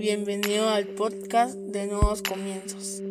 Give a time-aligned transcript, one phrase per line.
[0.00, 3.02] Bienvenido al podcast de Nuevos Comienzos.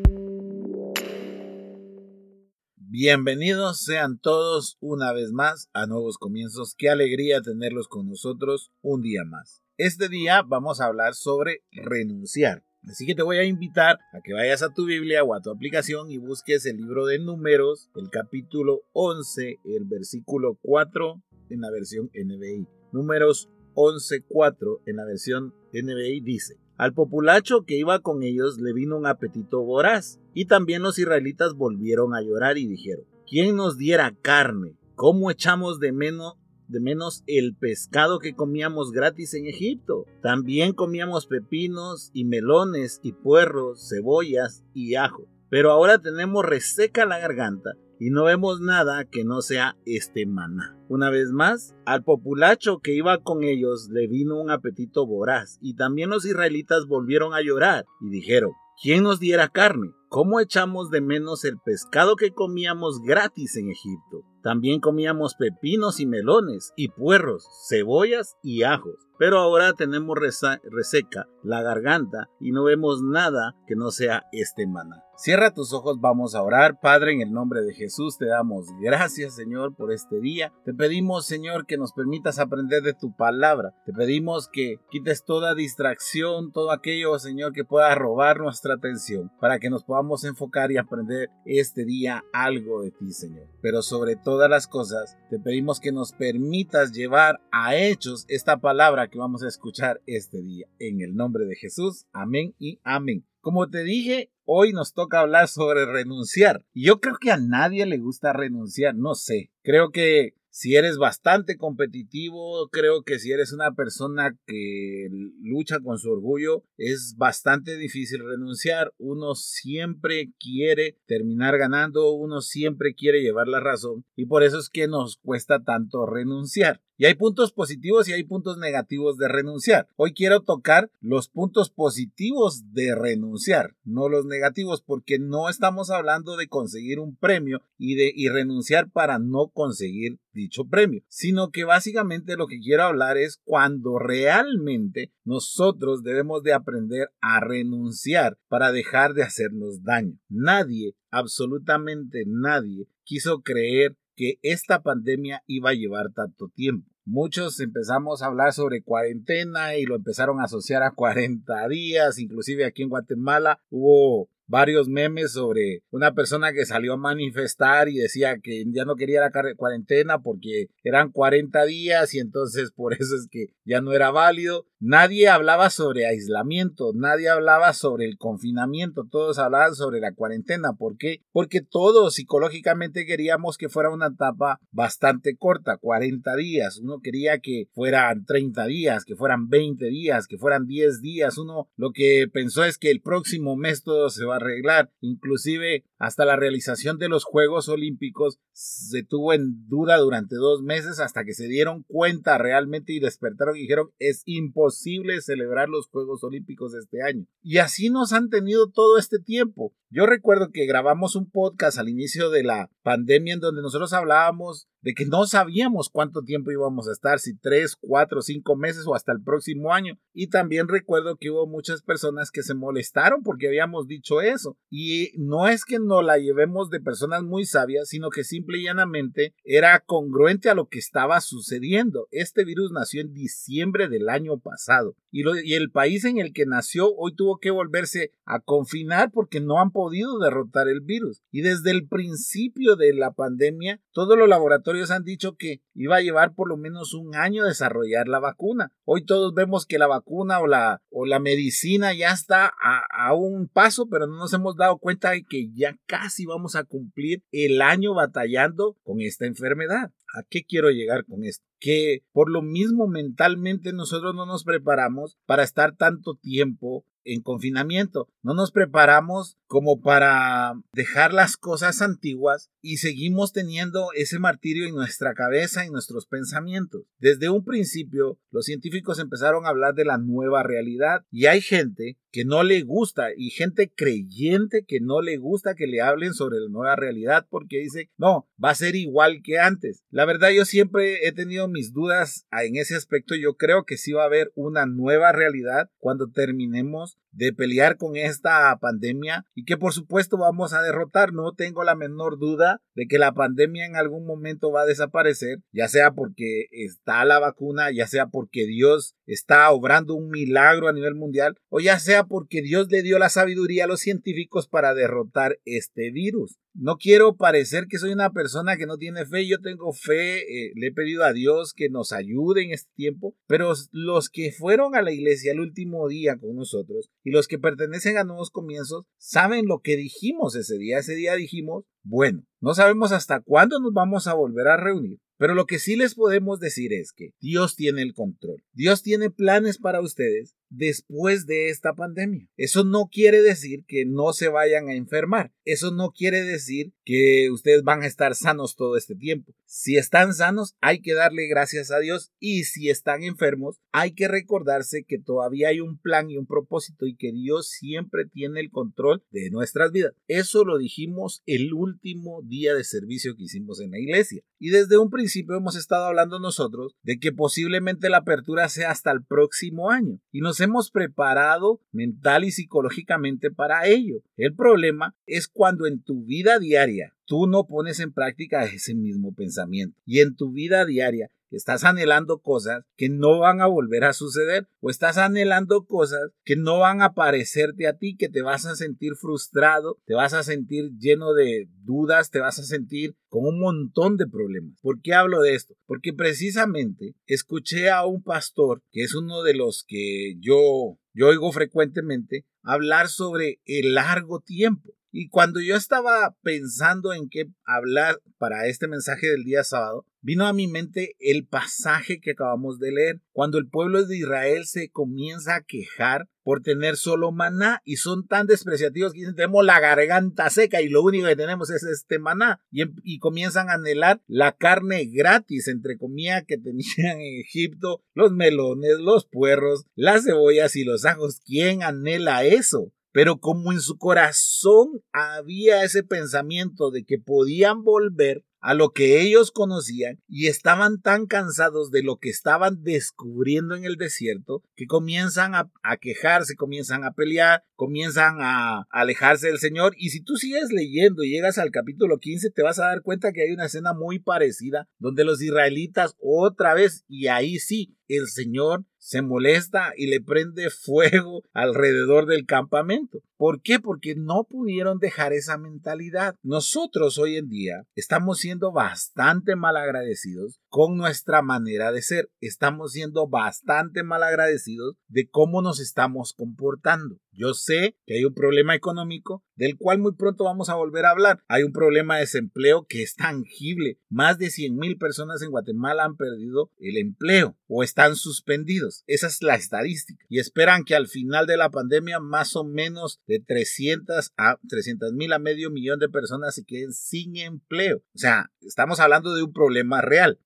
[2.78, 6.74] Bienvenidos sean todos una vez más a Nuevos Comienzos.
[6.76, 9.62] Qué alegría tenerlos con nosotros un día más.
[9.78, 12.64] Este día vamos a hablar sobre renunciar.
[12.90, 15.52] Así que te voy a invitar a que vayas a tu Biblia o a tu
[15.52, 21.22] aplicación y busques el libro de Números, el capítulo 11, el versículo 4
[21.52, 22.68] en la versión NBI.
[22.92, 28.98] Números 11.4 en la versión NBI dice, al populacho que iba con ellos le vino
[28.98, 34.16] un apetito voraz, y también los israelitas volvieron a llorar y dijeron, ¿quién nos diera
[34.22, 34.78] carne?
[34.96, 36.36] ¿Cómo echamos de menos,
[36.70, 40.06] de menos el pescado que comíamos gratis en Egipto?
[40.22, 45.28] También comíamos pepinos y melones y puerros, cebollas y ajo.
[45.50, 50.78] Pero ahora tenemos reseca la garganta y no vemos nada que no sea este maná.
[50.88, 55.76] Una vez más, al populacho que iba con ellos le vino un apetito voraz, y
[55.76, 59.92] también los israelitas volvieron a llorar y dijeron, ¿quién nos diera carne?
[60.10, 64.24] ¿Cómo echamos de menos el pescado que comíamos gratis en Egipto?
[64.42, 68.96] También comíamos pepinos y melones, y puerros, cebollas y ajos.
[69.20, 75.04] Pero ahora tenemos reseca la garganta y no vemos nada que no sea este maná.
[75.18, 76.80] Cierra tus ojos, vamos a orar.
[76.80, 80.54] Padre, en el nombre de Jesús te damos gracias, Señor, por este día.
[80.64, 83.74] Te pedimos, Señor, que nos permitas aprender de tu palabra.
[83.86, 89.60] Te pedimos que quites toda distracción, todo aquello, Señor, que pueda robar nuestra atención, para
[89.60, 89.84] que nos
[90.24, 93.48] enfocar y aprender este día algo de ti, Señor.
[93.62, 99.10] Pero sobre todas las cosas, te pedimos que nos permitas llevar a hechos esta palabra
[99.10, 100.68] que vamos a escuchar este día.
[100.80, 103.26] En el nombre de Jesús, amén y amén.
[103.42, 106.66] Como te dije, hoy nos toca hablar sobre renunciar.
[106.74, 109.52] Y yo creo que a nadie le gusta renunciar, no sé.
[109.64, 115.08] Creo que si eres bastante competitivo, creo que si eres una persona que
[115.42, 118.94] lucha con su orgullo, es bastante difícil renunciar.
[118.98, 124.70] Uno siempre quiere terminar ganando, uno siempre quiere llevar la razón y por eso es
[124.70, 126.82] que nos cuesta tanto renunciar.
[127.02, 129.88] Y hay puntos positivos y hay puntos negativos de renunciar.
[129.96, 136.36] Hoy quiero tocar los puntos positivos de renunciar, no los negativos, porque no estamos hablando
[136.36, 141.64] de conseguir un premio y de y renunciar para no conseguir dicho premio, sino que
[141.64, 148.74] básicamente lo que quiero hablar es cuando realmente nosotros debemos de aprender a renunciar para
[148.74, 150.20] dejar de hacernos daño.
[150.28, 156.92] Nadie, absolutamente nadie, quiso creer que esta pandemia iba a llevar tanto tiempo.
[157.06, 162.66] Muchos empezamos a hablar sobre cuarentena y lo empezaron a asociar a 40 días, inclusive
[162.66, 168.40] aquí en Guatemala hubo varios memes sobre una persona que salió a manifestar y decía
[168.42, 173.28] que ya no quería la cuarentena porque eran 40 días y entonces por eso es
[173.30, 174.66] que ya no era válido.
[174.82, 180.74] Nadie hablaba sobre aislamiento, nadie hablaba sobre el confinamiento, todos hablaban sobre la cuarentena.
[180.74, 181.22] ¿Por qué?
[181.34, 186.80] Porque todos psicológicamente queríamos que fuera una etapa bastante corta, 40 días.
[186.80, 191.38] Uno quería que fueran 30 días, que fueran 20 días, que fueran 10 días.
[191.38, 194.92] Uno lo que pensó es que el próximo mes todo se va arreglar.
[195.02, 201.00] Inclusive hasta la realización de los Juegos Olímpicos se tuvo en duda durante dos meses
[201.00, 206.24] hasta que se dieron cuenta realmente y despertaron y dijeron es imposible celebrar los Juegos
[206.24, 207.26] Olímpicos este año.
[207.42, 209.74] Y así nos han tenido todo este tiempo.
[209.92, 214.68] Yo recuerdo que grabamos un podcast al inicio de la pandemia en donde nosotros hablábamos
[214.82, 218.96] de que no sabíamos cuánto tiempo íbamos a estar, si tres, cuatro, cinco meses o
[218.96, 219.98] hasta el próximo año.
[220.14, 224.58] Y también recuerdo que hubo muchas personas que se molestaron porque habíamos dicho eso.
[224.70, 228.64] Y no es que no la llevemos de personas muy sabias, sino que simple y
[228.64, 232.08] llanamente era congruente a lo que estaba sucediendo.
[232.12, 236.46] Este virus nació en diciembre del año pasado y, y el país en el que
[236.46, 241.24] nació hoy tuvo que volverse a confinar porque no han podido derrotar el virus.
[241.32, 246.02] Y desde el principio de la pandemia, todos los laboratorios han dicho que iba a
[246.02, 248.72] llevar por lo menos un año desarrollar la vacuna.
[248.86, 253.14] Hoy todos vemos que la vacuna o la, o la medicina ya está a, a
[253.14, 257.24] un paso, pero no nos hemos dado cuenta de que ya casi vamos a cumplir
[257.32, 259.92] el año batallando con esta enfermedad.
[260.16, 261.46] ¿A qué quiero llegar con esto?
[261.60, 268.08] Que por lo mismo mentalmente nosotros no nos preparamos para estar tanto tiempo en confinamiento.
[268.22, 274.76] No nos preparamos como para dejar las cosas antiguas y seguimos teniendo ese martirio en
[274.76, 276.84] nuestra cabeza y nuestros pensamientos.
[277.00, 281.98] Desde un principio, los científicos empezaron a hablar de la nueva realidad y hay gente
[282.12, 286.40] que no le gusta y gente creyente que no le gusta que le hablen sobre
[286.40, 289.84] la nueva realidad porque dice, no, va a ser igual que antes.
[289.90, 293.16] La verdad yo siempre he tenido mis dudas en ese aspecto.
[293.16, 297.96] Yo creo que sí va a haber una nueva realidad cuando terminemos de pelear con
[297.96, 301.14] esta pandemia y que por supuesto vamos a derrotar.
[301.14, 305.40] No tengo la menor duda de que la pandemia en algún momento va a desaparecer,
[305.52, 310.74] ya sea porque está la vacuna, ya sea porque Dios está obrando un milagro a
[310.74, 314.74] nivel mundial o ya sea porque Dios le dio la sabiduría a los científicos para
[314.74, 316.38] derrotar este virus.
[316.54, 319.28] No quiero parecer que soy una persona que no tiene fe.
[319.28, 323.16] Yo tengo fe, eh, le he pedido a Dios que nos ayude en este tiempo.
[323.28, 327.40] Pero los que fueron a la iglesia el último día con nosotros y los que
[327.40, 330.80] pertenecen a nuevos comienzos saben lo que dijimos ese día.
[330.80, 335.00] Ese día dijimos, bueno, no sabemos hasta cuándo nos vamos a volver a reunir.
[335.20, 338.42] Pero lo que sí les podemos decir es que Dios tiene el control.
[338.54, 342.30] Dios tiene planes para ustedes después de esta pandemia.
[342.38, 345.34] Eso no quiere decir que no se vayan a enfermar.
[345.44, 349.36] Eso no quiere decir que ustedes van a estar sanos todo este tiempo.
[349.46, 354.08] Si están sanos, hay que darle gracias a Dios y si están enfermos, hay que
[354.08, 358.52] recordarse que todavía hay un plan y un propósito y que Dios siempre tiene el
[358.52, 359.94] control de nuestras vidas.
[360.08, 364.22] Eso lo dijimos el último día de servicio que hicimos en la iglesia.
[364.40, 368.92] Y desde un principio hemos estado hablando nosotros de que posiblemente la apertura sea hasta
[368.92, 374.02] el próximo año y nos hemos preparado mental y psicológicamente para ello.
[374.18, 379.14] El problema es cuando en tu vida diaria tú no pones en práctica ese mismo
[379.14, 383.94] pensamiento y en tu vida diaria estás anhelando cosas que no van a volver a
[383.94, 388.46] suceder o estás anhelando cosas que no van a parecerte a ti, que te vas
[388.46, 393.26] a sentir frustrado, te vas a sentir lleno de dudas, te vas a sentir con
[393.26, 394.60] un montón de problemas.
[394.62, 395.56] ¿Por qué hablo de esto?
[395.66, 401.32] Porque precisamente escuché a un pastor, que es uno de los que yo, yo oigo
[401.32, 404.74] frecuentemente, hablar sobre el largo tiempo.
[404.92, 410.26] Y cuando yo estaba pensando en qué hablar para este mensaje del día sábado, vino
[410.26, 414.70] a mi mente el pasaje que acabamos de leer, cuando el pueblo de Israel se
[414.70, 419.60] comienza a quejar por tener solo maná y son tan despreciativos que dicen tenemos la
[419.60, 424.02] garganta seca y lo único que tenemos es este maná y, em, comienzan a anhelar
[424.08, 430.56] la carne gratis entre comillas que tenían en Egipto, los melones, los puerros, las cebollas
[430.56, 431.22] y los ajos.
[431.26, 432.74] ¿Quién anhela eso?
[432.92, 439.02] Pero como en su corazón había ese pensamiento de que podían volver a lo que
[439.02, 444.66] ellos conocían y estaban tan cansados de lo que estaban descubriendo en el desierto que
[444.66, 445.50] comienzan a,
[445.82, 449.74] quejarse, comienzan a pelear, comienzan a, alejarse del Señor.
[449.78, 453.12] Y si tú sigues leyendo y llegas al capítulo 15, te vas a dar cuenta
[453.12, 458.08] que hay una escena muy parecida donde los israelitas otra vez, y ahí sí, el
[458.08, 463.02] Señor se molesta y le prende fuego alrededor del campamento.
[463.20, 463.60] ¿Por qué?
[463.60, 466.16] Porque no pudieron dejar esa mentalidad.
[466.24, 472.12] Nosotros hoy en día estamos siendo bastante mal agradecidos con nuestra manera de ser.
[472.20, 477.00] Estamos siendo bastante mal agradecidos de cómo nos estamos comportando.
[477.12, 480.92] Yo sé que hay un problema económico del cual muy pronto vamos a volver a
[480.92, 481.24] hablar.
[481.28, 483.80] Hay un problema de desempleo que es tangible.
[483.90, 488.84] Más de 100 mil personas en Guatemala han perdido el empleo o están suspendidos.
[488.88, 490.06] Esa es la estadística.
[490.10, 494.94] Y esperan que al final de la pandemia más o menos de 300 a 300
[494.94, 497.78] mil a medio millón de personas se queden sin empleo.
[497.78, 500.20] O sea, estamos hablando de un problema real.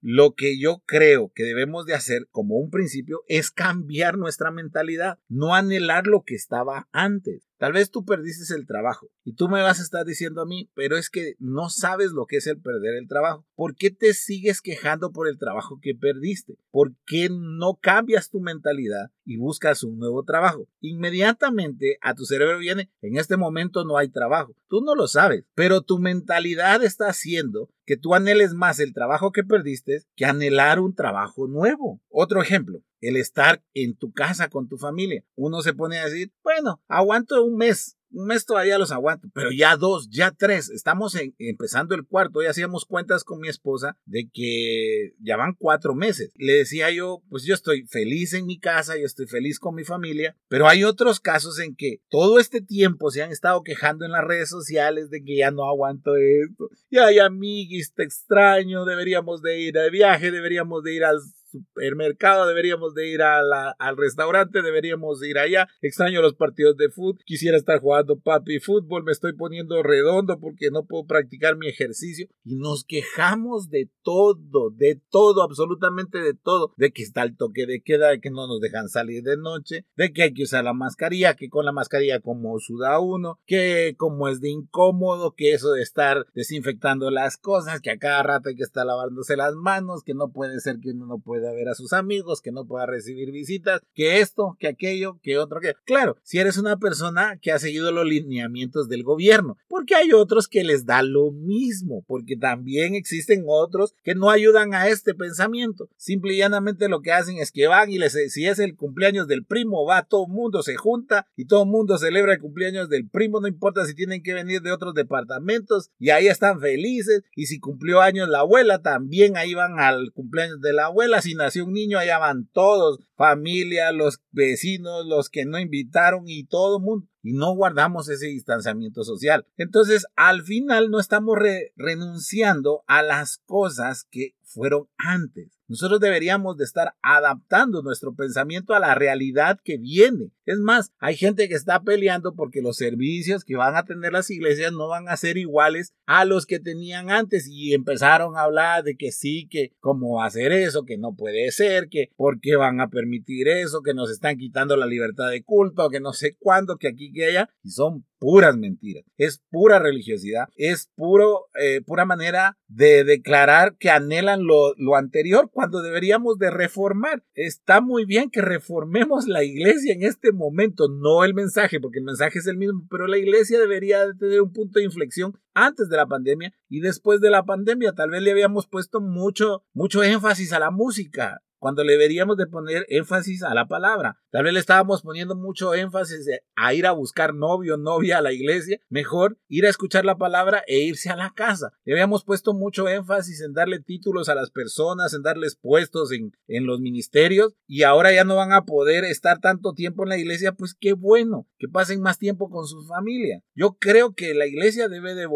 [0.00, 5.18] Lo que yo creo que debemos de hacer como un principio es cambiar nuestra mentalidad,
[5.28, 7.48] no anhelarlo que estaba antes.
[7.58, 10.70] Tal vez tú perdiste el trabajo y tú me vas a estar diciendo a mí,
[10.74, 13.46] pero es que no sabes lo que es el perder el trabajo.
[13.54, 16.58] ¿Por qué te sigues quejando por el trabajo que perdiste?
[16.70, 20.68] ¿Por qué no cambias tu mentalidad y buscas un nuevo trabajo?
[20.80, 24.54] Inmediatamente a tu cerebro viene, en este momento no hay trabajo.
[24.68, 29.32] Tú no lo sabes, pero tu mentalidad está haciendo que tú anheles más el trabajo
[29.32, 32.02] que perdiste que anhelar un trabajo nuevo.
[32.08, 35.24] Otro ejemplo, el estar en tu casa con tu familia.
[35.36, 39.50] Uno se pone a decir, bueno, aguanto un mes, un mes todavía los aguanto, pero
[39.52, 44.28] ya dos, ya tres, estamos empezando el cuarto, hoy hacíamos cuentas con mi esposa de
[44.32, 46.32] que ya van cuatro meses.
[46.36, 49.84] Le decía yo, pues yo estoy feliz en mi casa, yo estoy feliz con mi
[49.84, 54.12] familia, pero hay otros casos en que todo este tiempo se han estado quejando en
[54.12, 59.42] las redes sociales de que ya no aguanto esto, ya hay amiguis, te extraño, deberíamos
[59.42, 61.20] de ir de viaje, deberíamos de ir al
[61.64, 65.68] supermercado, deberíamos de ir a la, al restaurante, deberíamos ir allá.
[65.80, 70.70] Extraño los partidos de fútbol, quisiera estar jugando papi fútbol, me estoy poniendo redondo porque
[70.70, 72.28] no puedo practicar mi ejercicio.
[72.44, 77.66] Y nos quejamos de todo, de todo, absolutamente de todo, de que está el toque
[77.66, 80.64] de queda, de que no nos dejan salir de noche, de que hay que usar
[80.64, 85.52] la mascarilla, que con la mascarilla como suda uno, que como es de incómodo, que
[85.52, 89.54] eso de estar desinfectando las cosas, que a cada rato hay que estar lavándose las
[89.54, 92.66] manos, que no puede ser que uno no pueda ver a sus amigos, que no
[92.66, 95.74] pueda recibir visitas, que esto, que aquello, que otro, que...
[95.84, 100.48] Claro, si eres una persona que ha seguido los lineamientos del gobierno, porque hay otros
[100.48, 105.88] que les da lo mismo, porque también existen otros que no ayudan a este pensamiento.
[105.96, 109.28] Simple y llanamente lo que hacen es que van y les, si es el cumpleaños
[109.28, 113.40] del primo, va todo mundo, se junta y todo mundo celebra el cumpleaños del primo,
[113.40, 117.58] no importa si tienen que venir de otros departamentos y ahí están felices y si
[117.58, 121.72] cumplió años la abuela, también ahí van al cumpleaños de la abuela, si nació un
[121.72, 127.06] niño, allá van todos, familia, los vecinos, los que no invitaron y todo el mundo
[127.26, 129.46] y no guardamos ese distanciamiento social.
[129.56, 131.36] Entonces, al final no estamos
[131.74, 135.60] renunciando a las cosas que fueron antes.
[135.68, 140.30] Nosotros deberíamos de estar adaptando nuestro pensamiento a la realidad que viene.
[140.44, 144.30] Es más, hay gente que está peleando porque los servicios que van a tener las
[144.30, 148.84] iglesias no van a ser iguales a los que tenían antes y empezaron a hablar
[148.84, 152.40] de que sí, que cómo va a ser eso, que no puede ser, que por
[152.40, 156.12] qué van a permitir eso, que nos están quitando la libertad de culto, que no
[156.12, 161.46] sé cuándo, que aquí, que allá, y son puras mentiras, es pura religiosidad, es puro,
[161.60, 167.24] eh, pura manera de declarar que anhelan lo, lo anterior cuando deberíamos de reformar.
[167.34, 172.04] Está muy bien que reformemos la iglesia en este momento, no el mensaje, porque el
[172.04, 175.88] mensaje es el mismo, pero la iglesia debería de tener un punto de inflexión antes
[175.88, 177.94] de la pandemia y después de la pandemia.
[177.94, 182.46] Tal vez le habíamos puesto mucho, mucho énfasis a la música cuando le deberíamos de
[182.46, 184.20] poner énfasis a la palabra.
[184.30, 188.32] Tal vez le estábamos poniendo mucho énfasis a ir a buscar novio, novia a la
[188.32, 188.78] iglesia.
[188.88, 191.72] Mejor ir a escuchar la palabra e irse a la casa.
[191.84, 196.32] Le habíamos puesto mucho énfasis en darle títulos a las personas, en darles puestos en,
[196.46, 200.18] en los ministerios y ahora ya no van a poder estar tanto tiempo en la
[200.18, 200.52] iglesia.
[200.52, 203.42] Pues qué bueno, que pasen más tiempo con su familia.
[203.54, 205.26] Yo creo que la iglesia debe de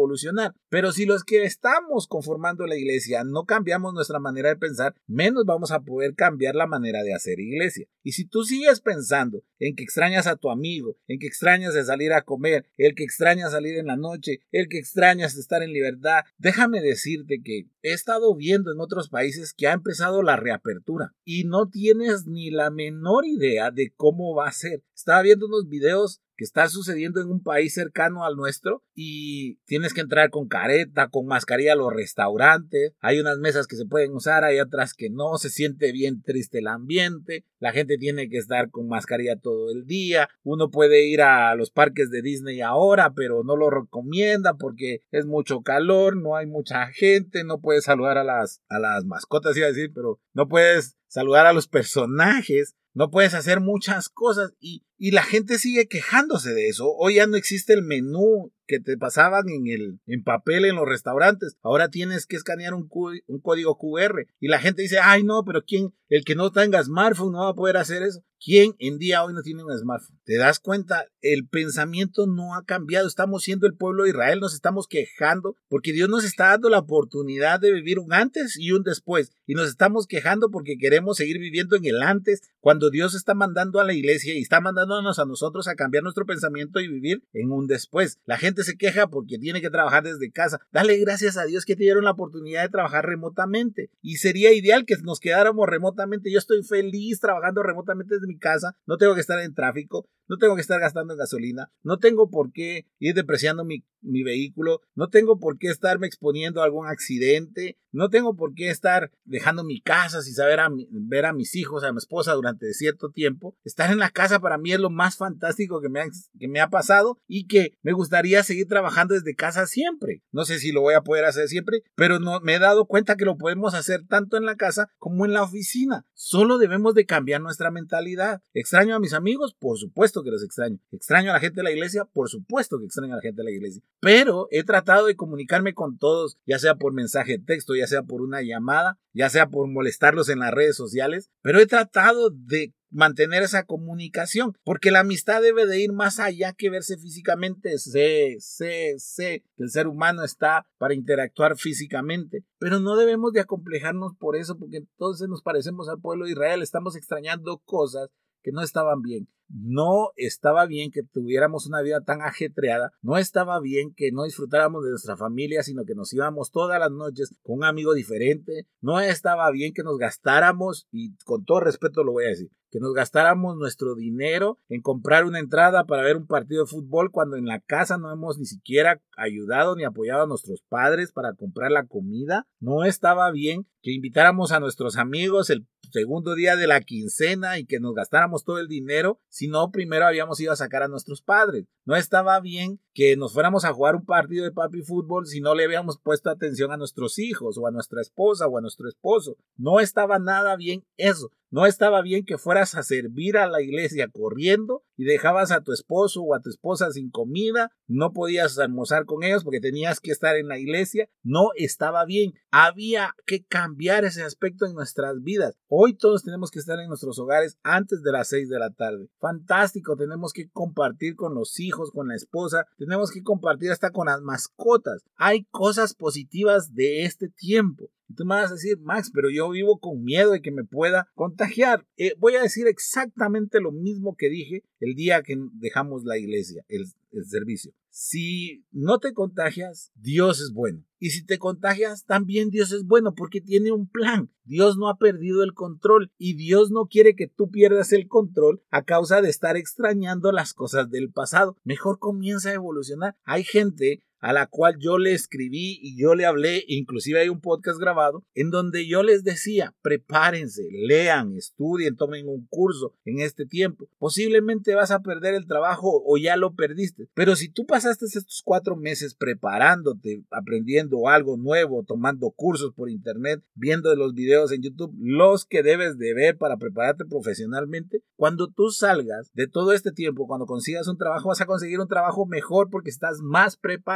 [0.69, 5.43] pero si los que estamos conformando la iglesia no cambiamos nuestra manera de pensar, menos
[5.45, 7.87] vamos a poder cambiar la manera de hacer iglesia.
[8.03, 11.83] Y si tú sigues pensando en que extrañas a tu amigo, en que extrañas de
[11.83, 15.73] salir a comer, el que extraña salir en la noche, el que extrañas estar en
[15.73, 21.13] libertad, déjame decirte que he estado viendo en otros países que ha empezado la reapertura
[21.23, 24.83] y no tienes ni la menor idea de cómo va a ser.
[25.01, 29.95] Estaba viendo unos videos que está sucediendo en un país cercano al nuestro y tienes
[29.95, 34.13] que entrar con careta, con mascarilla a los restaurantes, hay unas mesas que se pueden
[34.13, 38.37] usar, hay otras que no, se siente bien triste el ambiente, la gente tiene que
[38.37, 43.13] estar con mascarilla todo el día, uno puede ir a los parques de Disney ahora,
[43.15, 48.19] pero no lo recomienda porque es mucho calor, no hay mucha gente, no puedes saludar
[48.19, 52.75] a las, a las mascotas, iba a decir, pero no puedes saludar a los personajes,
[52.93, 56.91] no puedes hacer muchas cosas y, y, la gente sigue quejándose de eso.
[56.91, 60.87] Hoy ya no existe el menú que te pasaban en el en papel en los
[60.87, 61.57] restaurantes.
[61.61, 62.89] Ahora tienes que escanear un,
[63.27, 65.93] un código QR y la gente dice, ay no, pero ¿quién?
[66.07, 68.23] El que no tenga smartphone no va a poder hacer eso.
[68.43, 70.19] ¿Quién en día hoy no tiene un smartphone?
[70.23, 71.05] ¿Te das cuenta?
[71.21, 73.07] El pensamiento no ha cambiado.
[73.07, 76.79] Estamos siendo el pueblo de Israel, nos estamos quejando porque Dios nos está dando la
[76.79, 79.31] oportunidad de vivir un antes y un después.
[79.45, 83.79] Y nos estamos quejando porque queremos seguir viviendo en el antes cuando Dios está mandando
[83.79, 84.59] a la iglesia y está
[84.91, 88.19] a nosotros a cambiar nuestro pensamiento y vivir en un después.
[88.25, 90.59] La gente se queja porque tiene que trabajar desde casa.
[90.71, 93.89] Dale gracias a Dios que te dieron la oportunidad de trabajar remotamente.
[94.01, 96.31] Y sería ideal que nos quedáramos remotamente.
[96.31, 100.37] Yo estoy feliz trabajando remotamente desde mi casa, no tengo que estar en tráfico, no
[100.37, 105.09] tengo que estar gastando gasolina, no tengo por qué ir depreciando mi, mi vehículo, no
[105.09, 109.81] tengo por qué estarme exponiendo a algún accidente, no tengo por qué estar dejando mi
[109.81, 113.57] casa sin saber a ver a mis hijos, a mi esposa durante cierto tiempo.
[113.63, 116.05] Estar en la casa para mí es lo más fantástico que me, ha,
[116.39, 120.23] que me ha pasado y que me gustaría seguir trabajando desde casa siempre.
[120.31, 123.15] No sé si lo voy a poder hacer siempre, pero no, me he dado cuenta
[123.15, 126.05] que lo podemos hacer tanto en la casa como en la oficina.
[126.13, 128.41] Solo debemos de cambiar nuestra mentalidad.
[128.53, 129.55] ¿Extraño a mis amigos?
[129.57, 130.79] Por supuesto que los extraño.
[130.91, 132.05] ¿Extraño a la gente de la iglesia?
[132.05, 133.81] Por supuesto que extraño a la gente de la iglesia.
[133.99, 138.03] Pero he tratado de comunicarme con todos, ya sea por mensaje de texto, ya sea
[138.03, 142.73] por una llamada, ya sea por molestarlos en las redes sociales, pero he tratado de
[142.91, 147.77] mantener esa comunicación, porque la amistad debe de ir más allá que verse físicamente.
[147.77, 153.41] Sé, sé, sé que el ser humano está para interactuar físicamente, pero no debemos de
[153.41, 158.09] acomplejarnos por eso, porque entonces nos parecemos al pueblo de Israel, estamos extrañando cosas
[158.43, 159.27] que no estaban bien.
[159.53, 164.83] No estaba bien que tuviéramos una vida tan ajetreada, no estaba bien que no disfrutáramos
[164.83, 169.01] de nuestra familia, sino que nos íbamos todas las noches con un amigo diferente, no
[169.01, 172.93] estaba bien que nos gastáramos, y con todo respeto lo voy a decir, que nos
[172.93, 177.45] gastáramos nuestro dinero en comprar una entrada para ver un partido de fútbol cuando en
[177.45, 181.85] la casa no hemos ni siquiera ayudado ni apoyado a nuestros padres para comprar la
[181.85, 182.47] comida.
[182.59, 187.65] No estaba bien que invitáramos a nuestros amigos el segundo día de la quincena y
[187.65, 191.21] que nos gastáramos todo el dinero si no primero habíamos ido a sacar a nuestros
[191.21, 191.65] padres.
[191.83, 195.55] No estaba bien que nos fuéramos a jugar un partido de papi fútbol si no
[195.55, 199.35] le habíamos puesto atención a nuestros hijos o a nuestra esposa o a nuestro esposo.
[199.57, 201.31] No estaba nada bien eso.
[201.51, 205.71] No estaba bien que fueras a servir a la iglesia corriendo y dejabas a tu
[205.71, 210.11] esposo o a tu esposa sin comida, no podías almorzar con ellos porque tenías que
[210.11, 211.09] estar en la iglesia.
[211.23, 212.33] No estaba bien.
[212.51, 215.57] Había que cambiar ese aspecto en nuestras vidas.
[215.67, 219.09] Hoy todos tenemos que estar en nuestros hogares antes de las seis de la tarde.
[219.19, 224.05] Fantástico, tenemos que compartir con los hijos, con la esposa, tenemos que compartir hasta con
[224.05, 225.03] las mascotas.
[225.15, 227.89] Hay cosas positivas de este tiempo.
[228.15, 231.07] Tú me vas a decir, Max, pero yo vivo con miedo de que me pueda
[231.15, 231.87] contagiar.
[231.97, 236.65] Eh, voy a decir exactamente lo mismo que dije el día que dejamos la iglesia,
[236.67, 236.85] el,
[237.25, 237.71] servicio.
[237.89, 240.83] Si no te contagias, Dios es bueno.
[240.99, 244.29] Y si te contagias, también Dios es bueno porque tiene un plan.
[244.51, 248.61] Dios no ha perdido el control y Dios no quiere que tú pierdas el control
[248.69, 251.55] a causa de estar extrañando las cosas del pasado.
[251.63, 253.15] Mejor comienza a evolucionar.
[253.23, 257.41] Hay gente a la cual yo le escribí y yo le hablé, inclusive hay un
[257.41, 263.45] podcast grabado, en donde yo les decía, prepárense, lean, estudien, tomen un curso en este
[263.45, 263.89] tiempo.
[263.97, 268.41] Posiblemente vas a perder el trabajo o ya lo perdiste, pero si tú pasaste estos
[268.45, 274.95] cuatro meses preparándote, aprendiendo algo nuevo, tomando cursos por internet, viendo los videos en YouTube,
[274.97, 280.25] los que debes de ver para prepararte profesionalmente, cuando tú salgas de todo este tiempo,
[280.25, 283.91] cuando consigas un trabajo, vas a conseguir un trabajo mejor porque estás más preparado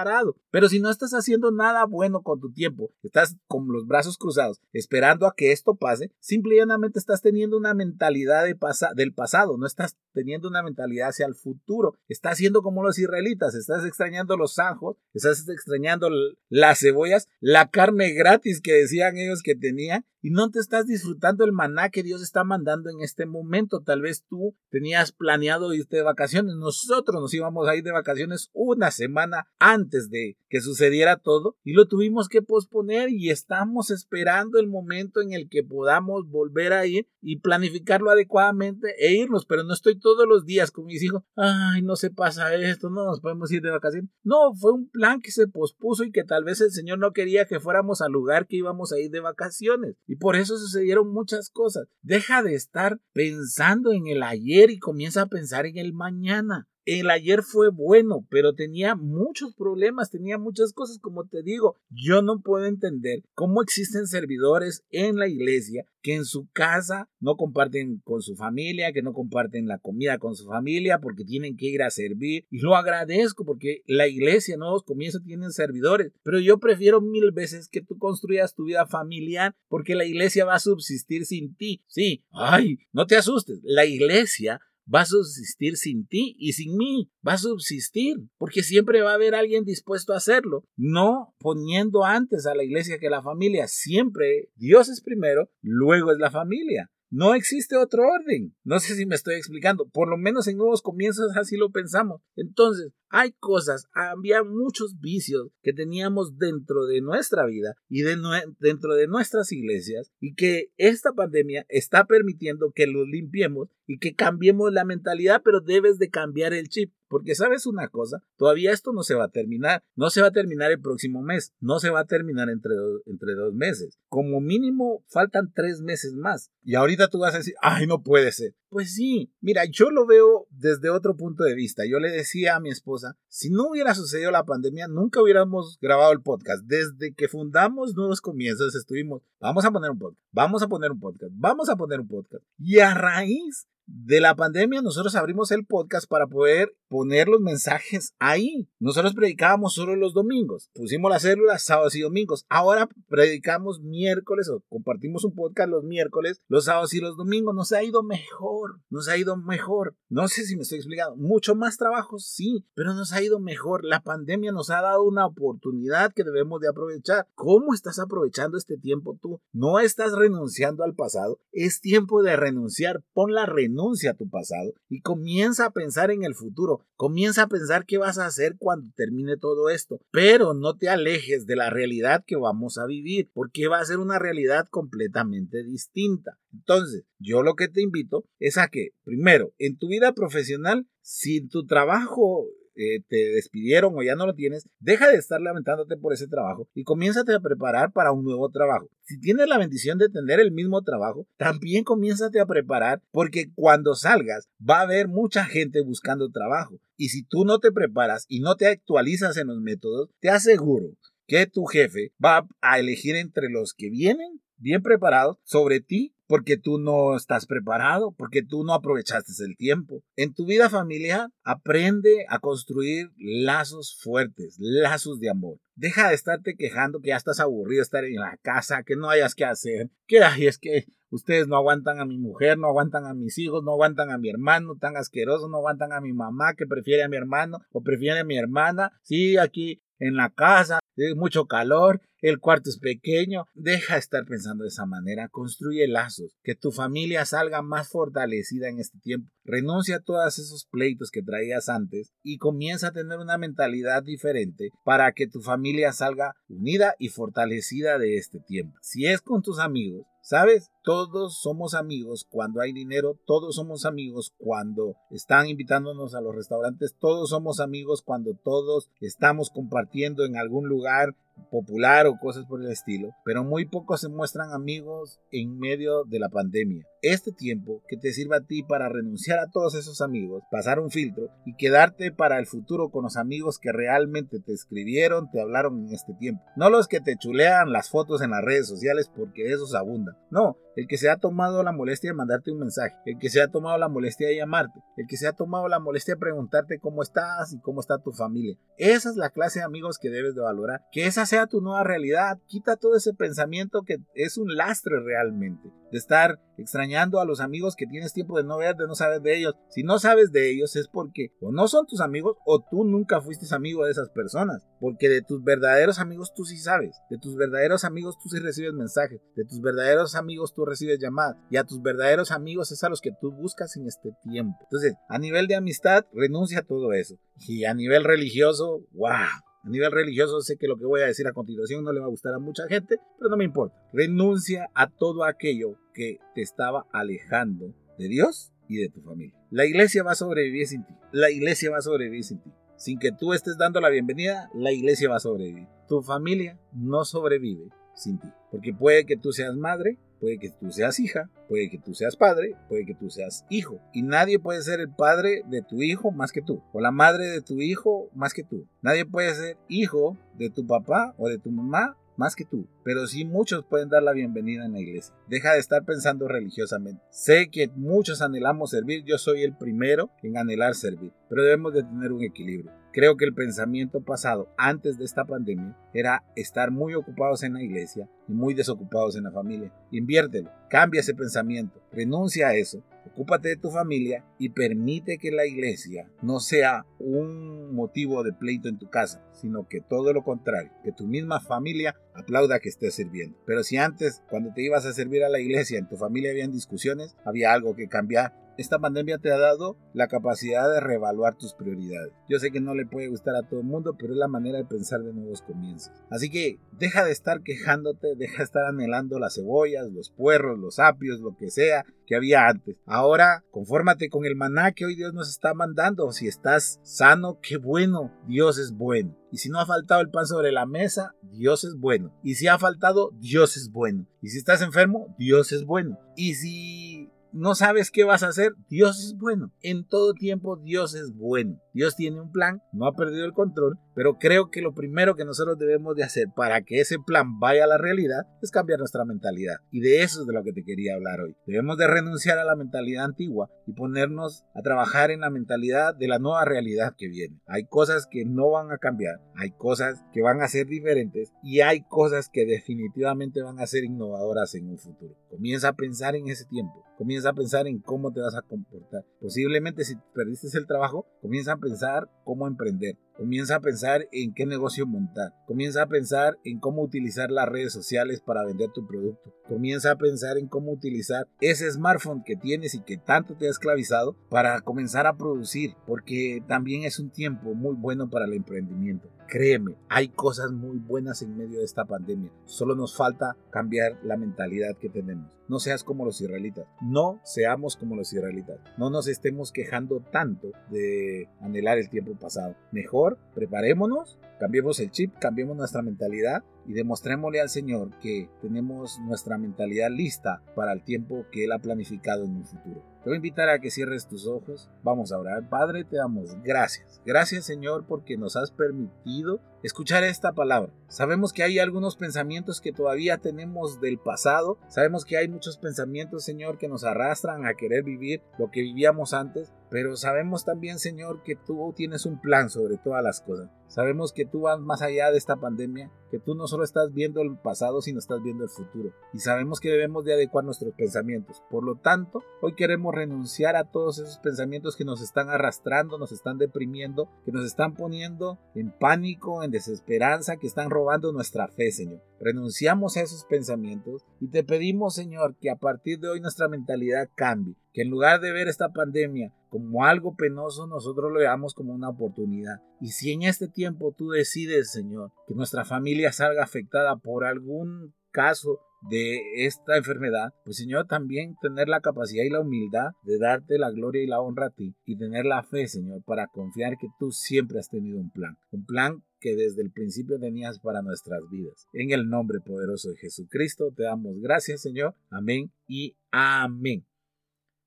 [0.51, 4.61] pero si no estás haciendo nada bueno con tu tiempo, estás con los brazos cruzados
[4.73, 8.55] esperando a que esto pase, simplemente estás teniendo una mentalidad de
[8.95, 11.97] del pasado, no estás teniendo una mentalidad hacia el futuro.
[12.07, 16.09] Estás haciendo como los israelitas, estás extrañando los ajos, estás extrañando
[16.49, 21.45] las cebollas, la carne gratis que decían ellos que tenían y no te estás disfrutando
[21.45, 23.83] el maná que Dios está mandando en este momento.
[23.85, 26.55] Tal vez tú tenías planeado irte de vacaciones.
[26.55, 31.73] Nosotros nos íbamos a ir de vacaciones una semana antes de que sucediera todo y
[31.73, 36.87] lo tuvimos que posponer y estamos esperando el momento en el que podamos volver a
[36.87, 39.45] ir y planificarlo adecuadamente e irnos.
[39.45, 41.21] Pero no estoy todos los días con mis hijos.
[41.35, 44.09] Ay, no se pasa esto, no nos podemos ir de vacaciones.
[44.23, 47.45] No, fue un plan que se pospuso y que tal vez el Señor no quería
[47.45, 49.97] que fuéramos al lugar que íbamos a ir de vacaciones.
[50.15, 51.87] Por eso sucedieron muchas cosas.
[52.01, 56.67] Deja de estar pensando en el ayer y comienza a pensar en el mañana.
[56.85, 61.75] El ayer fue bueno, pero tenía muchos problemas, tenía muchas cosas, como te digo.
[61.89, 67.35] Yo no puedo entender cómo existen servidores en la iglesia que en su casa no
[67.35, 71.65] comparten con su familia, que no comparten la comida con su familia porque tienen que
[71.65, 72.45] ir a servir.
[72.51, 76.11] Y lo agradezco porque la iglesia, nuevos comienzos, tienen servidores.
[76.21, 80.53] Pero yo prefiero mil veces que tú construyas tu vida familiar porque la iglesia va
[80.53, 81.81] a subsistir sin ti.
[81.87, 83.59] Sí, ay, no te asustes.
[83.63, 84.61] La iglesia
[84.93, 89.15] va a subsistir sin ti y sin mí, va a subsistir, porque siempre va a
[89.15, 94.49] haber alguien dispuesto a hacerlo, no poniendo antes a la iglesia que la familia, siempre
[94.55, 96.91] Dios es primero, luego es la familia.
[97.11, 98.55] No existe otro orden.
[98.63, 99.87] No sé si me estoy explicando.
[99.87, 102.21] Por lo menos en nuevos comienzos así lo pensamos.
[102.35, 109.07] Entonces, hay cosas, había muchos vicios que teníamos dentro de nuestra vida y dentro de
[109.07, 114.85] nuestras iglesias y que esta pandemia está permitiendo que los limpiemos y que cambiemos la
[114.85, 116.93] mentalidad, pero debes de cambiar el chip.
[117.07, 120.31] Porque sabes una cosa, todavía esto no se va a terminar, no se va a
[120.31, 122.73] terminar el próximo mes, no se va a terminar entre,
[123.05, 123.99] entre dos meses.
[124.09, 126.51] Como mínimo faltan tres meses más.
[126.63, 128.55] Y ahorita tú vas a decir, ay, no puede ser.
[128.69, 131.83] Pues sí, mira, yo lo veo desde otro punto de vista.
[131.87, 136.11] Yo le decía a mi esposa, si no hubiera sucedido la pandemia, nunca hubiéramos grabado
[136.11, 136.63] el podcast.
[136.65, 140.99] Desde que fundamos Nuevos Comienzos estuvimos, vamos a poner un podcast, vamos a poner un
[140.99, 142.43] podcast, vamos a poner un podcast.
[142.57, 148.13] Y a raíz de la pandemia nosotros abrimos el podcast para poder poner los mensajes
[148.19, 148.67] ahí.
[148.79, 152.45] Nosotros predicábamos solo los domingos, pusimos las células sábados y domingos.
[152.49, 157.53] Ahora predicamos miércoles o compartimos un podcast los miércoles, los sábados y los domingos.
[157.53, 159.95] Nos ha ido mejor, nos ha ido mejor.
[160.09, 161.15] No sé si me estoy explicando.
[161.15, 163.83] Mucho más trabajo, sí, pero nos ha ido mejor.
[163.83, 167.27] La pandemia nos ha dado una oportunidad que debemos de aprovechar.
[167.35, 169.41] ¿Cómo estás aprovechando este tiempo tú?
[169.51, 171.39] No estás renunciando al pasado.
[171.51, 173.03] Es tiempo de renunciar.
[173.13, 173.74] Pon la renuncia
[174.07, 176.85] a tu pasado y comienza a pensar en el futuro.
[176.95, 181.45] Comienza a pensar qué vas a hacer cuando termine todo esto, pero no te alejes
[181.45, 186.37] de la realidad que vamos a vivir, porque va a ser una realidad completamente distinta.
[186.53, 191.41] Entonces, yo lo que te invito es a que, primero, en tu vida profesional, si
[191.47, 196.13] tu trabajo eh, te despidieron o ya no lo tienes, deja de estar lamentándote por
[196.13, 198.89] ese trabajo y comiénzate a preparar para un nuevo trabajo.
[199.03, 203.95] Si tienes la bendición de tener el mismo trabajo, también comiénzate a preparar porque cuando
[203.95, 206.79] salgas va a haber mucha gente buscando trabajo.
[206.97, 210.95] Y si tú no te preparas y no te actualizas en los métodos, te aseguro
[211.27, 216.57] que tu jefe va a elegir entre los que vienen bien preparados sobre ti porque
[216.57, 220.03] tú no estás preparado, porque tú no aprovechaste el tiempo.
[220.15, 225.59] En tu vida familiar, aprende a construir lazos fuertes, lazos de amor.
[225.75, 229.09] Deja de estarte quejando que ya estás aburrido de estar en la casa, que no
[229.09, 233.05] hayas que hacer, que ay, es que ustedes no aguantan a mi mujer, no aguantan
[233.05, 236.53] a mis hijos, no aguantan a mi hermano tan asqueroso, no aguantan a mi mamá
[236.55, 238.91] que prefiere a mi hermano o prefiere a mi hermana.
[239.01, 240.79] Sí, aquí en la casa,
[241.15, 243.45] mucho calor, el cuarto es pequeño.
[243.53, 248.69] Deja de estar pensando de esa manera, construye lazos, que tu familia salga más fortalecida
[248.69, 249.29] en este tiempo.
[249.43, 254.71] Renuncia a todos esos pleitos que traías antes y comienza a tener una mentalidad diferente
[254.83, 258.77] para que tu familia salga unida y fortalecida de este tiempo.
[258.81, 260.71] Si es con tus amigos, ¿Sabes?
[260.83, 266.95] Todos somos amigos cuando hay dinero, todos somos amigos cuando están invitándonos a los restaurantes,
[266.99, 271.15] todos somos amigos cuando todos estamos compartiendo en algún lugar
[271.49, 276.19] popular o cosas por el estilo, pero muy pocos se muestran amigos en medio de
[276.19, 276.85] la pandemia.
[277.01, 280.89] Este tiempo que te sirva a ti para renunciar a todos esos amigos, pasar un
[280.89, 285.85] filtro y quedarte para el futuro con los amigos que realmente te escribieron, te hablaron
[285.85, 286.43] en este tiempo.
[286.55, 290.15] No los que te chulean las fotos en las redes sociales porque esos abundan.
[290.31, 293.41] No, el que se ha tomado la molestia de mandarte un mensaje, el que se
[293.41, 296.79] ha tomado la molestia de llamarte, el que se ha tomado la molestia de preguntarte
[296.79, 298.57] cómo estás y cómo está tu familia.
[298.77, 300.81] Esa es la clase de amigos que debes de valorar.
[300.91, 302.39] Que esa sea tu nueva realidad.
[302.47, 305.71] Quita todo ese pensamiento que es un lastre realmente.
[305.91, 309.21] De estar extrañando a los amigos que tienes tiempo de no ver, de no saber
[309.21, 309.53] de ellos.
[309.69, 313.21] Si no sabes de ellos es porque o no son tus amigos o tú nunca
[313.21, 314.67] fuiste amigo de esas personas.
[314.79, 316.97] Porque de tus verdaderos amigos tú sí sabes.
[317.09, 319.21] De tus verdaderos amigos tú sí recibes mensajes.
[319.35, 321.37] De tus verdaderos amigos recibes llamadas.
[321.49, 324.57] Y a tus verdaderos amigos es a los que tú buscas en este tiempo.
[324.63, 327.17] Entonces, a nivel de amistad, renuncia a todo eso.
[327.47, 331.27] Y a nivel religioso, wow a nivel religioso sé que lo que voy a decir
[331.27, 333.75] a continuación no le va a gustar a mucha gente, pero no me importa.
[333.91, 339.35] Renuncia a todo aquello que te estaba alejando de Dios y de tu familia.
[339.49, 340.93] La iglesia va a sobrevivir sin ti.
[341.11, 342.51] La iglesia va a sobrevivir sin ti.
[342.77, 345.67] Sin que tú estés dando la bienvenida, la iglesia va a sobrevivir.
[345.87, 348.27] Tu familia no sobrevive sin ti.
[348.51, 352.15] Porque puede que tú seas madre, Puede que tú seas hija, puede que tú seas
[352.15, 353.79] padre, puede que tú seas hijo.
[353.93, 356.63] Y nadie puede ser el padre de tu hijo más que tú.
[356.73, 358.65] O la madre de tu hijo más que tú.
[358.81, 363.07] Nadie puede ser hijo de tu papá o de tu mamá más que tú, pero
[363.07, 365.15] sí muchos pueden dar la bienvenida en la iglesia.
[365.27, 367.01] Deja de estar pensando religiosamente.
[367.09, 371.81] Sé que muchos anhelamos servir, yo soy el primero en anhelar servir, pero debemos de
[371.81, 372.71] tener un equilibrio.
[372.93, 377.63] Creo que el pensamiento pasado antes de esta pandemia era estar muy ocupados en la
[377.63, 379.73] iglesia y muy desocupados en la familia.
[379.89, 385.45] Inviértelo, cambia ese pensamiento, renuncia a eso Ocúpate de tu familia y permite que la
[385.45, 390.71] iglesia no sea un motivo de pleito en tu casa, sino que todo lo contrario,
[390.83, 393.37] que tu misma familia aplauda que estés sirviendo.
[393.45, 396.51] Pero si antes, cuando te ibas a servir a la iglesia, en tu familia habían
[396.51, 401.53] discusiones, había algo que cambiar, esta pandemia te ha dado la capacidad de reevaluar tus
[401.53, 402.13] prioridades.
[402.29, 404.57] Yo sé que no le puede gustar a todo el mundo, pero es la manera
[404.57, 405.91] de pensar de nuevos comienzos.
[406.09, 410.79] Así que deja de estar quejándote, deja de estar anhelando las cebollas, los puerros, los
[410.79, 412.77] apios, lo que sea que había antes.
[412.85, 416.11] Ahora, confórmate con el maná que hoy Dios nos está mandando.
[416.11, 419.17] Si estás sano, qué bueno, Dios es bueno.
[419.31, 422.13] Y si no ha faltado el pan sobre la mesa, Dios es bueno.
[422.23, 424.07] Y si ha faltado, Dios es bueno.
[424.21, 425.99] Y si estás enfermo, Dios es bueno.
[426.15, 429.51] Y si no sabes qué vas a hacer, Dios es bueno.
[429.61, 431.59] En todo tiempo Dios es bueno.
[431.73, 435.25] Dios tiene un plan, no ha perdido el control, pero creo que lo primero que
[435.25, 439.03] nosotros debemos de hacer para que ese plan vaya a la realidad es cambiar nuestra
[439.03, 439.57] mentalidad.
[439.69, 441.35] Y de eso es de lo que te quería hablar hoy.
[441.45, 446.07] Debemos de renunciar a la mentalidad antigua y ponernos a trabajar en la mentalidad de
[446.07, 447.41] la nueva realidad que viene.
[447.47, 451.59] Hay cosas que no van a cambiar, hay cosas que van a ser diferentes y
[451.59, 455.17] hay cosas que definitivamente van a ser innovadoras en un futuro.
[455.29, 456.84] Comienza a pensar en ese tiempo.
[456.97, 459.03] Comienza a pensar en cómo te vas a comportar.
[459.19, 462.97] Posiblemente si perdiste el trabajo, comienza a pensar cómo emprender.
[463.17, 465.33] Comienza a pensar en qué negocio montar.
[465.45, 469.33] Comienza a pensar en cómo utilizar las redes sociales para vender tu producto.
[469.47, 473.51] Comienza a pensar en cómo utilizar ese smartphone que tienes y que tanto te ha
[473.51, 479.09] esclavizado para comenzar a producir, porque también es un tiempo muy bueno para el emprendimiento.
[479.27, 482.31] Créeme, hay cosas muy buenas en medio de esta pandemia.
[482.45, 485.31] Solo nos falta cambiar la mentalidad que tenemos.
[485.47, 486.65] No seas como los israelitas.
[486.81, 488.59] No seamos como los israelitas.
[488.77, 492.55] No nos estemos quejando tanto de anhelar el tiempo pasado.
[492.71, 499.37] Mejor preparémonos, cambiemos el chip, cambiemos nuestra mentalidad y demostrémosle al Señor que tenemos nuestra
[499.37, 502.94] mentalidad lista para el tiempo que Él ha planificado en un futuro.
[503.05, 504.67] Te voy a invitar a que cierres tus ojos.
[504.81, 505.47] Vamos a orar.
[505.47, 506.99] Padre, te damos gracias.
[507.05, 510.73] Gracias Señor porque nos has permitido escuchar esta palabra.
[510.87, 514.57] Sabemos que hay algunos pensamientos que todavía tenemos del pasado.
[514.69, 519.13] Sabemos que hay muchos pensamientos, Señor, que nos arrastran a querer vivir lo que vivíamos
[519.13, 519.53] antes.
[519.75, 523.49] Pero sabemos también, Señor, que tú tienes un plan sobre todas las cosas.
[523.67, 527.21] Sabemos que tú vas más allá de esta pandemia, que tú no solo estás viendo
[527.21, 528.93] el pasado, sino estás viendo el futuro.
[529.11, 531.43] Y sabemos que debemos de adecuar nuestros pensamientos.
[531.49, 536.13] Por lo tanto, hoy queremos renunciar a todos esos pensamientos que nos están arrastrando, nos
[536.13, 541.73] están deprimiendo, que nos están poniendo en pánico, en desesperanza, que están robando nuestra fe,
[541.73, 542.01] Señor.
[542.25, 547.07] Renunciamos a esos pensamientos y te pedimos, Señor, que a partir de hoy nuestra mentalidad
[547.13, 551.71] cambie, que en lugar de ver esta pandemia como algo penoso, nosotros lo veamos como
[551.71, 552.63] una oportunidad.
[552.81, 557.93] Y si en este tiempo tú decides, Señor, que nuestra familia salga afectada por algún
[558.09, 558.59] caso
[558.89, 563.69] de esta enfermedad, pues Señor, también tener la capacidad y la humildad de darte la
[563.69, 567.11] gloria y la honra a ti y tener la fe, Señor, para confiar que tú
[567.11, 571.65] siempre has tenido un plan, un plan que desde el principio tenías para nuestras vidas.
[571.73, 574.93] En el nombre poderoso de Jesucristo te damos gracias, Señor.
[575.09, 576.85] Amén y amén.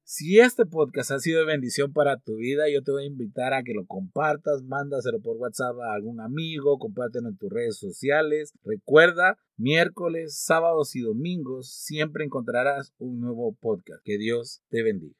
[0.04, 3.54] Si este podcast ha sido de bendición para tu vida, yo te voy a invitar
[3.54, 8.52] a que lo compartas, mándaselo por WhatsApp a algún amigo, compártelo en tus redes sociales.
[8.64, 14.00] Recuerda, miércoles, sábados y domingos siempre encontrarás un nuevo podcast.
[14.04, 15.16] Que Dios te bendiga.